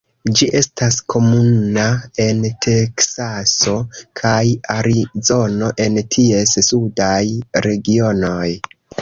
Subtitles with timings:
[0.37, 1.83] Ĝi estas komuna
[2.25, 3.75] en Teksaso
[4.23, 4.41] kaj
[4.77, 7.13] Arizono en ties sudaj
[7.69, 8.49] regionoj.